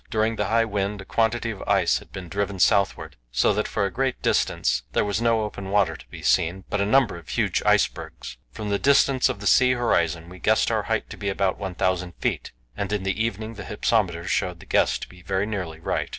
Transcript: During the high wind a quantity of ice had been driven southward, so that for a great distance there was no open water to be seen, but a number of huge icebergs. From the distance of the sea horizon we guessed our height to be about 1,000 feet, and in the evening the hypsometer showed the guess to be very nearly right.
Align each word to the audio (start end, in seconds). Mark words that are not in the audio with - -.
During 0.09 0.35
the 0.35 0.47
high 0.47 0.65
wind 0.65 0.99
a 0.99 1.05
quantity 1.05 1.51
of 1.51 1.61
ice 1.67 1.99
had 1.99 2.11
been 2.11 2.27
driven 2.27 2.57
southward, 2.57 3.17
so 3.31 3.53
that 3.53 3.67
for 3.67 3.85
a 3.85 3.91
great 3.91 4.19
distance 4.23 4.81
there 4.93 5.05
was 5.05 5.21
no 5.21 5.41
open 5.43 5.69
water 5.69 5.95
to 5.95 6.07
be 6.09 6.23
seen, 6.23 6.63
but 6.71 6.81
a 6.81 6.87
number 6.87 7.17
of 7.17 7.29
huge 7.29 7.61
icebergs. 7.67 8.37
From 8.51 8.69
the 8.71 8.79
distance 8.79 9.29
of 9.29 9.41
the 9.41 9.45
sea 9.45 9.73
horizon 9.73 10.27
we 10.27 10.39
guessed 10.39 10.71
our 10.71 10.81
height 10.89 11.07
to 11.11 11.17
be 11.17 11.29
about 11.29 11.59
1,000 11.59 12.15
feet, 12.19 12.51
and 12.75 12.91
in 12.91 13.03
the 13.03 13.23
evening 13.23 13.53
the 13.53 13.63
hypsometer 13.63 14.25
showed 14.27 14.59
the 14.59 14.65
guess 14.65 14.97
to 14.97 15.07
be 15.07 15.21
very 15.21 15.45
nearly 15.45 15.79
right. 15.79 16.09